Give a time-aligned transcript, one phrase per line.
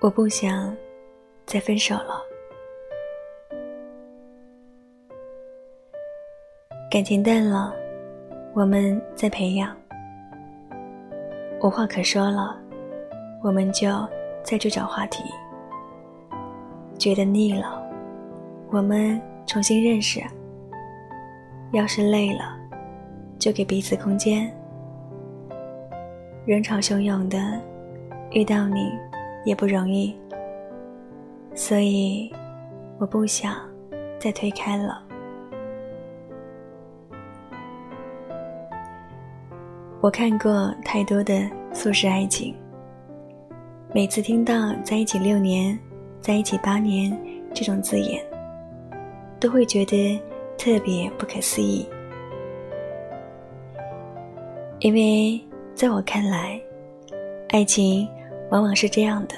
[0.00, 0.76] 我不想
[1.46, 2.22] 再分手了。
[6.90, 7.74] 感情淡了，
[8.54, 9.74] 我们再培养；
[11.60, 12.56] 无话可说了，
[13.42, 13.88] 我们就
[14.42, 15.24] 再去找话题。
[16.98, 17.82] 觉得腻了，
[18.70, 20.20] 我们重新认识。
[21.72, 22.56] 要是累了，
[23.38, 24.50] 就给彼此空间。
[26.46, 27.60] 人潮汹涌的，
[28.30, 28.92] 遇到你
[29.46, 30.14] 也不容易，
[31.54, 32.30] 所以
[32.98, 33.54] 我不想
[34.18, 35.00] 再推开了。
[40.00, 42.54] 我看过太多的速食爱情，
[43.94, 45.78] 每次听到在一起六年、
[46.20, 47.16] 在一起八年
[47.54, 48.20] 这种字眼，
[49.38, 50.20] 都会觉得
[50.58, 51.88] 特别不可思议，
[54.80, 55.40] 因为
[55.74, 56.60] 在我看来，
[57.48, 58.08] 爱情
[58.50, 59.34] 往往是这样的：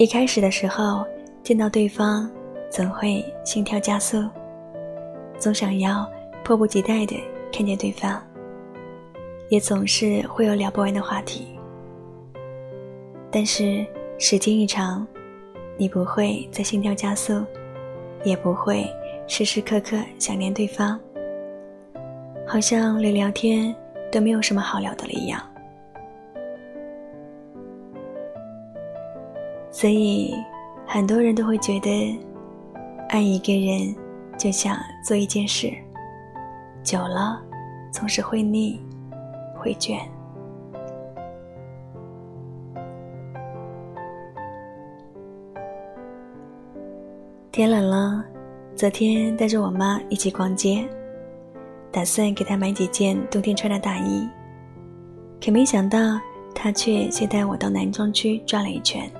[0.00, 1.04] 一开始的时候
[1.42, 2.26] 见到对方，
[2.70, 4.26] 总会心跳加速，
[5.38, 6.10] 总想要
[6.42, 8.18] 迫不及待的看见对方。
[9.50, 11.48] 也总是会有聊不完的话题，
[13.30, 13.84] 但是
[14.18, 15.06] 时间一长，
[15.76, 17.44] 你不会再心跳加速，
[18.24, 18.88] 也不会
[19.26, 20.98] 时时刻刻想念对方，
[22.46, 23.76] 好像连聊天
[24.10, 25.38] 都没有什么好聊的了一样。
[29.80, 30.34] 所以，
[30.86, 32.20] 很多人都会觉得，
[33.08, 33.96] 爱一个人
[34.36, 35.72] 就像做一件事，
[36.82, 37.40] 久了
[37.90, 38.78] 总是会腻。
[39.56, 39.98] 会倦。
[47.50, 48.22] 天冷了，
[48.76, 50.86] 昨天带着我妈一起逛街，
[51.90, 54.28] 打算给她买几件冬天穿的大衣，
[55.42, 56.20] 可没想到
[56.54, 59.10] 她却先带我到男装区转了一圈，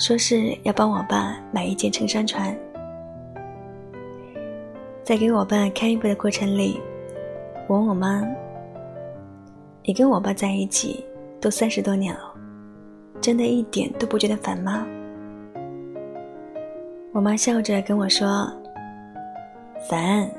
[0.00, 2.56] 说是要帮我爸买一件衬衫穿。
[5.04, 6.80] 在给我爸看衣服的过程里，
[7.68, 8.26] 我问我妈。
[9.84, 11.04] 你跟我爸在一起
[11.38, 12.34] 都三十多年了，
[13.20, 14.86] 真的一点都不觉得烦吗？
[17.12, 18.50] 我妈笑着跟我说
[19.86, 20.30] ：“烦，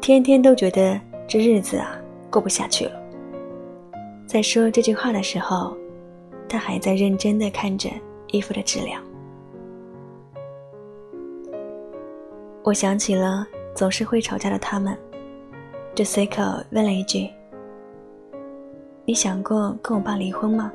[0.00, 1.98] 天天都觉得这日子啊
[2.30, 2.92] 过不下去了。”
[4.24, 5.76] 在说这句话的时候，
[6.48, 7.88] 她还在认真的看着
[8.28, 9.02] 衣服的质量。
[12.62, 14.96] 我想起了总是会吵架的他们，
[15.94, 17.30] 就随口问了一句。
[19.04, 20.70] 你想过跟我爸离婚吗？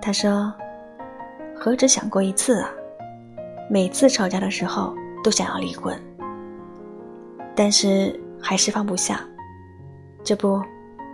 [0.00, 0.52] 他说
[1.56, 2.70] ：“何止想过一次啊，
[3.68, 4.94] 每次吵架的时候
[5.24, 5.98] 都想要离婚，
[7.56, 9.26] 但是还是放不下，
[10.22, 10.62] 这不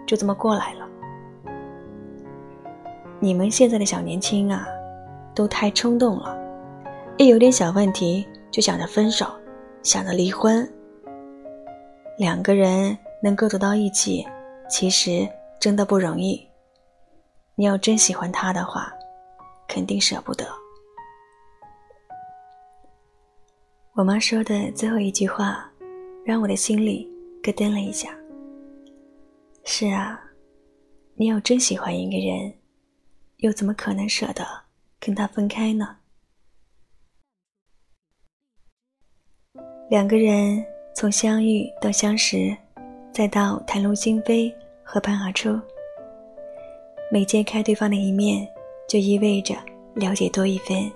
[0.04, 0.89] 就这么过来了。
[3.20, 4.66] 你们现在的小年轻啊，
[5.34, 6.36] 都太冲动了，
[7.18, 9.26] 一有点小问题就想着分手，
[9.82, 10.66] 想着离婚。
[12.18, 14.26] 两个人能够走到一起。”
[14.70, 15.28] 其实
[15.58, 16.40] 真的不容易。
[17.56, 18.92] 你要真喜欢他的话，
[19.66, 20.46] 肯定舍不得。
[23.94, 25.68] 我妈说的最后一句话，
[26.24, 27.04] 让我的心里
[27.42, 28.16] 咯噔了一下。
[29.64, 30.22] 是啊，
[31.16, 32.54] 你要真喜欢一个人，
[33.40, 34.46] 又怎么可能舍得
[34.98, 35.98] 跟他分开呢？
[39.90, 40.64] 两个人
[40.94, 42.56] 从相遇到相识，
[43.12, 44.54] 再到袒露心扉。
[44.92, 45.56] 和盘而出，
[47.12, 48.44] 每揭开对方的一面，
[48.88, 49.54] 就意味着
[49.94, 50.90] 了解多一分。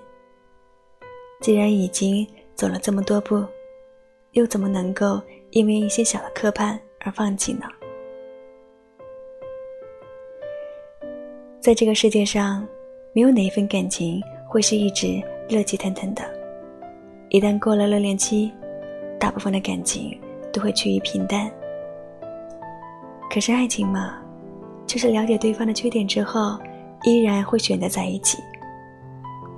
[1.39, 3.45] 既然已经走了这么多步，
[4.31, 7.65] 又怎么能够因为一些小的磕绊而放弃呢？
[11.65, 12.63] 在这个世界上，
[13.11, 15.19] 没有哪一份感情会是一直
[15.49, 16.21] 热气腾腾的。
[17.29, 18.51] 一旦过了热恋期，
[19.19, 20.15] 大部分的感情
[20.53, 21.49] 都会趋于平淡。
[23.31, 24.15] 可是爱情嘛，
[24.85, 26.55] 就是了解对方的缺点之后，
[27.03, 28.37] 依然会选择在一起。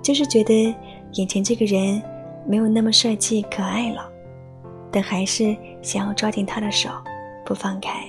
[0.01, 0.73] 就是觉得
[1.15, 2.01] 眼前这个人
[2.45, 4.09] 没有那么帅气可爱了，
[4.89, 6.89] 但还是想要抓紧他的手，
[7.45, 8.01] 不放开。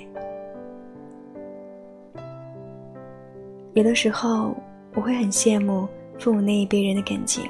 [3.79, 4.57] 有的时候
[4.97, 5.87] 我会很羡慕
[6.19, 7.45] 父母那一辈人的感情，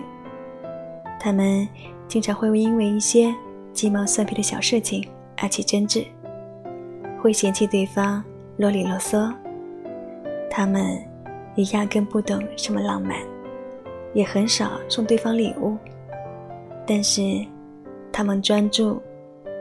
[1.18, 1.66] 他们
[2.06, 3.34] 经常会因为一些
[3.72, 5.02] 鸡毛蒜皮的小事情
[5.38, 6.04] 而起争执。
[7.18, 8.22] 会嫌弃对方
[8.58, 9.32] 啰里啰嗦，
[10.50, 11.02] 他们
[11.54, 13.16] 也压根不懂什么浪漫，
[14.12, 15.78] 也很少送对方礼物。
[16.86, 17.22] 但是，
[18.12, 19.00] 他们专注、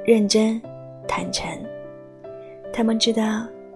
[0.06, 0.62] 认真、
[1.08, 1.48] 坦诚。
[2.74, 3.24] 他们知道，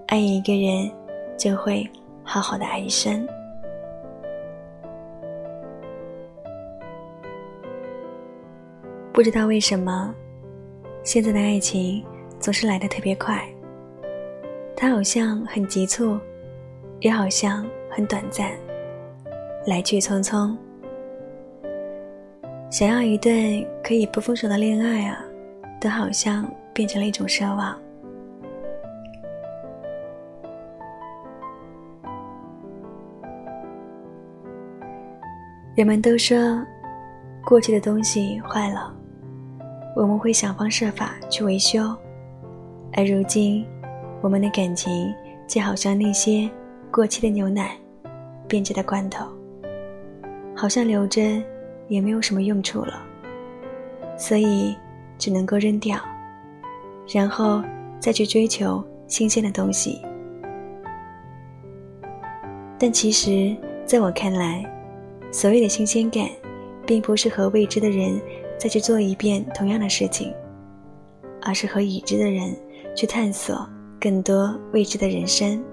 [0.08, 0.92] 爱一个人
[1.38, 1.90] 就会
[2.32, 3.28] 好好的爱一生。
[9.12, 10.16] 不知道为什么，
[11.04, 12.02] 现在的爱情
[12.40, 13.46] 总是来的特别快。
[14.78, 16.18] 它好像很急促，
[17.02, 18.50] 也好像很短暂，
[19.68, 20.56] 来去匆匆。
[22.70, 23.34] 想要一段
[23.84, 25.22] 可以不分手的恋爱啊，
[25.82, 27.78] 都好像变成了一种奢望。
[35.82, 36.38] 人们都说，
[37.44, 38.94] 过去的东西坏了，
[39.96, 41.82] 我们会想方设法去维修。
[42.94, 43.66] 而如今，
[44.22, 45.12] 我们的感情
[45.48, 46.48] 就好像那些
[46.92, 47.76] 过期的牛奶、
[48.48, 49.26] 变质的罐头，
[50.56, 51.20] 好像留着
[51.88, 53.02] 也没有什么用处了，
[54.16, 54.78] 所以
[55.18, 55.98] 只能够扔掉，
[57.12, 57.60] 然后
[58.00, 60.00] 再去追求新鲜的东西。
[62.78, 64.64] 但其实，在我看来，
[65.32, 66.30] 所谓的新鲜感，
[66.86, 68.20] 并不是和未知的人
[68.58, 70.34] 再去做一遍同样的事情，
[71.42, 72.54] 而是和已知的人
[72.96, 73.66] 去探索
[74.00, 75.64] 更多未知的人生。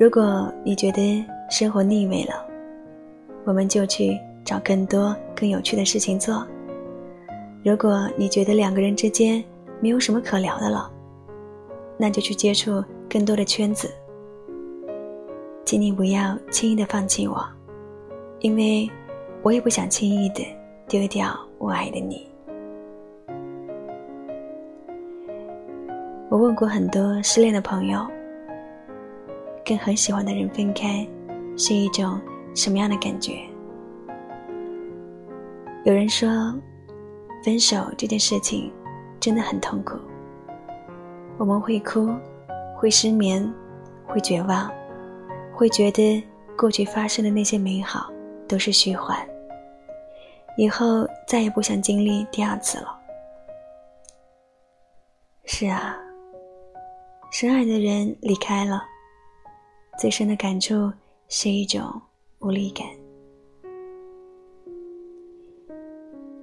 [0.00, 2.46] 如果你觉得生活腻味了，
[3.44, 6.46] 我们就去找更多更有趣的事情做；
[7.62, 9.44] 如果你觉得两个人之间
[9.80, 10.90] 没有什么可聊的了，
[11.98, 13.90] 那就去接触更多的圈子。
[15.66, 17.44] 请你不要轻易的放弃我，
[18.38, 18.88] 因为
[19.42, 20.46] 我也不想轻易的
[20.86, 22.24] 丢掉我爱的你。
[26.28, 28.06] 我问过很多失恋的朋友，
[29.64, 31.04] 跟很喜欢的人分开
[31.56, 32.16] 是一种
[32.54, 33.32] 什么样的感觉？
[35.82, 36.28] 有人说，
[37.44, 38.72] 分手这件事情
[39.18, 39.98] 真的很痛苦，
[41.38, 42.14] 我们会哭，
[42.76, 43.52] 会失眠，
[44.06, 44.70] 会绝望。
[45.56, 46.22] 会觉得
[46.54, 48.12] 过去发生的那些美好
[48.46, 49.26] 都是虚幻，
[50.58, 52.94] 以后再也不想经历第二次了。
[55.46, 55.96] 是啊，
[57.32, 58.84] 深爱的人离开了，
[59.98, 60.92] 最深的感触
[61.28, 62.02] 是一种
[62.40, 62.86] 无力感，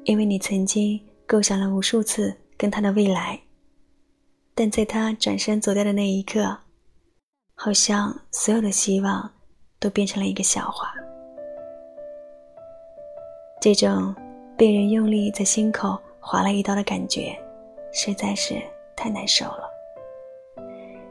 [0.05, 3.39] 因为你曾经构想了无数次跟他的未来，
[4.55, 6.62] 但在他转身走掉的那一刻。
[7.55, 9.29] 好像所有的希望
[9.79, 10.93] 都变成了一个笑话。
[13.61, 14.13] 这种
[14.57, 17.33] 被人用力在心口划了一刀的感觉，
[17.93, 18.61] 实在是
[18.95, 19.69] 太难受了，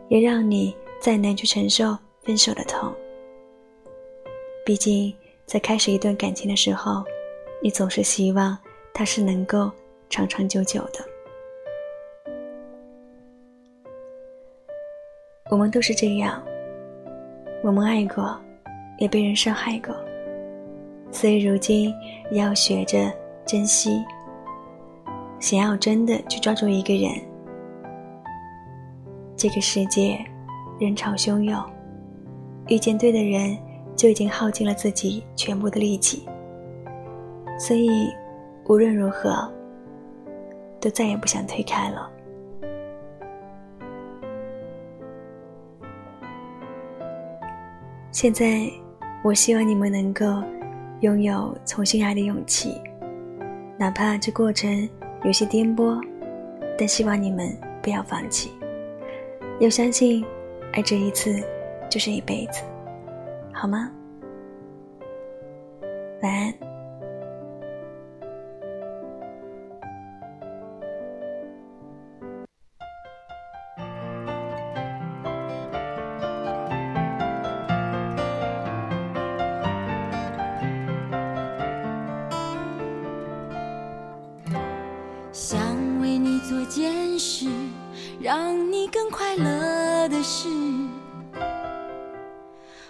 [0.08, 2.92] 也让你再难去承受分手的痛。
[4.64, 5.14] 毕竟，
[5.46, 7.02] 在开始一段感情的时候，
[7.62, 8.56] 你总是希望
[8.92, 9.70] 它是能够
[10.10, 11.11] 长长久久的。
[15.52, 16.42] 我们都是这样，
[17.62, 18.34] 我们爱过，
[18.96, 19.94] 也被人伤害过，
[21.10, 21.94] 所以如今
[22.30, 23.12] 要学着
[23.44, 24.02] 珍惜。
[25.38, 27.12] 想要真的去抓住一个人，
[29.36, 30.18] 这个世界
[30.80, 31.62] 人潮汹涌，
[32.68, 33.54] 遇见对的人
[33.94, 36.26] 就已经耗尽了自己全部的力气，
[37.58, 38.10] 所以
[38.70, 39.52] 无论如何，
[40.80, 42.10] 都再也不想推开了。
[48.12, 48.70] 现在，
[49.24, 50.26] 我希望你们能够
[51.00, 52.78] 拥有重新爱的勇气，
[53.78, 54.86] 哪怕这过程
[55.24, 55.98] 有些颠簸，
[56.76, 57.50] 但希望你们
[57.82, 58.52] 不要放弃，
[59.60, 60.22] 要相信，
[60.72, 61.42] 爱这一次
[61.88, 62.62] 就是一辈子，
[63.50, 63.90] 好吗？
[66.20, 66.54] 晚安。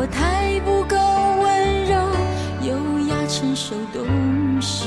[0.00, 0.96] 我太不够
[1.42, 1.96] 温柔，
[2.62, 4.06] 优雅成熟懂
[4.62, 4.86] 事。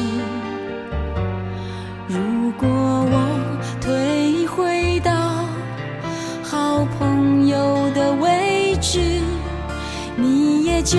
[2.08, 5.12] 如果我退回到
[6.42, 9.02] 好朋友的位置，
[10.16, 10.98] 你也就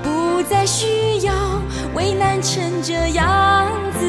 [0.00, 1.34] 不再需要
[1.92, 3.66] 为难成这样
[3.98, 4.06] 子。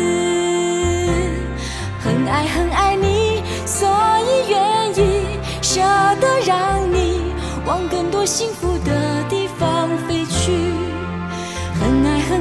[1.99, 5.25] 很爱很爱你，所以愿意
[5.63, 5.81] 舍
[6.21, 7.33] 得让你
[7.65, 8.60] 往更多幸福。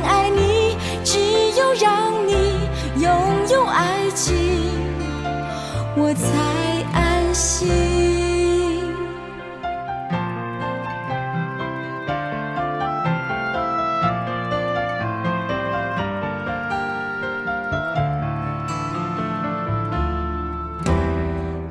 [0.02, 1.18] 爱你，只
[1.58, 2.32] 有让你
[3.00, 3.10] 拥
[3.50, 4.34] 有爱情，
[5.96, 6.28] 我才
[6.92, 7.68] 安心。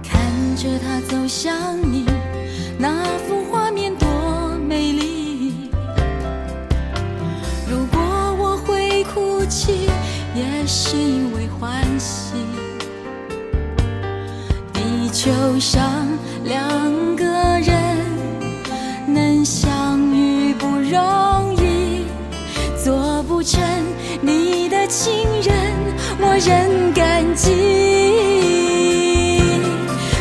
[0.04, 1.54] 看着他走向
[15.72, 16.08] 上
[16.46, 16.58] 两
[17.16, 17.26] 个
[17.60, 17.78] 人
[19.06, 22.08] 能相遇不容易，
[22.84, 23.62] 做不成
[24.20, 25.54] 你的情人，
[26.20, 27.52] 我仍感激。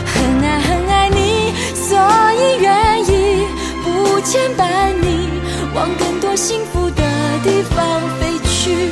[0.05, 1.97] 很爱很爱你，所
[2.35, 3.47] 以愿意
[3.83, 5.31] 不牵绊你，
[5.75, 7.03] 往更多幸福的
[7.43, 8.91] 地方飞去。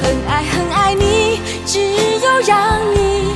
[0.00, 1.78] 很爱很爱你，只
[2.24, 3.34] 有让你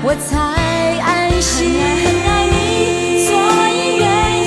[0.00, 0.38] 我才
[1.00, 1.74] 安心。
[1.74, 3.30] 很爱你，所
[3.74, 4.06] 以愿
[4.44, 4.46] 意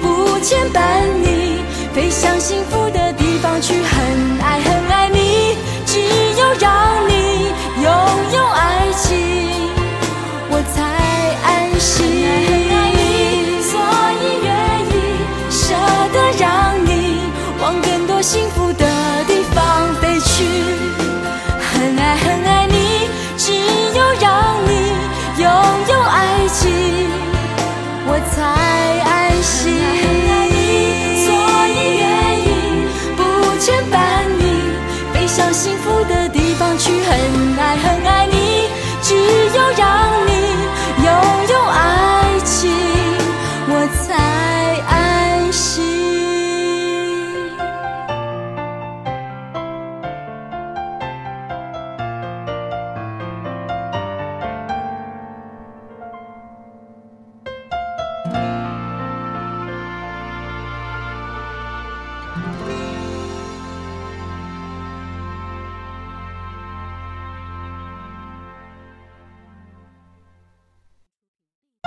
[0.00, 0.04] 不
[0.40, 0.78] 牵绊
[1.22, 1.60] 你，
[1.92, 3.74] 飞向幸福的地方去。